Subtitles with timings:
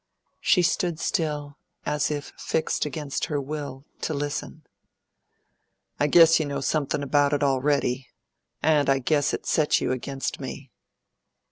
[0.39, 4.63] She stood still, as if fixed against her will, to listen.
[5.99, 8.07] "I guess you know something about it already,
[8.63, 10.71] and I guess it set you against me."